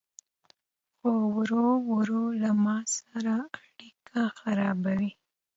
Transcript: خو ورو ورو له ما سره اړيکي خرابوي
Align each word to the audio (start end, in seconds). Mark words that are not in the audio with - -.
خو 0.97 1.11
ورو 1.35 1.65
ورو 1.93 2.23
له 2.41 2.51
ما 2.63 2.77
سره 2.97 3.33
اړيکي 3.55 3.89
خرابوي 4.39 5.11